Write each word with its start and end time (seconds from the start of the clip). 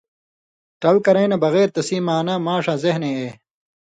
ٹل 0.81 0.95
کرَیں 1.05 1.29
نہ 1.31 1.37
بغېر 1.43 1.67
تسیں 1.75 2.01
معنا 2.07 2.35
ماݜاں 2.45 2.77
ذہنے 2.83 3.11
اے 3.17 3.27